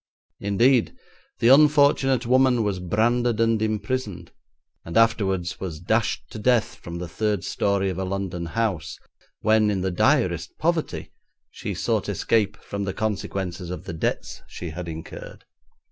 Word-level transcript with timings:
Indeed, 0.39 0.97
the 1.37 1.49
unfortunate 1.49 2.25
woman 2.25 2.63
was 2.63 2.79
branded 2.79 3.39
and 3.39 3.61
imprisoned, 3.61 4.31
and 4.83 4.97
afterwards 4.97 5.59
was 5.59 5.79
dashed 5.79 6.23
to 6.31 6.39
death 6.39 6.73
from 6.73 6.97
the 6.97 7.07
third 7.07 7.43
storey 7.43 7.87
of 7.91 7.99
a 7.99 8.03
London 8.03 8.47
house, 8.47 8.97
when, 9.41 9.69
in 9.69 9.81
the 9.81 9.91
direst 9.91 10.57
poverty, 10.57 11.11
she 11.51 11.75
sought 11.75 12.09
escape 12.09 12.57
from 12.57 12.85
the 12.85 12.95
consequences 12.95 13.69
of 13.69 13.83
the 13.83 13.93
debts 13.93 14.41
she 14.47 14.71
had 14.71 14.87
incurred. 14.87 15.45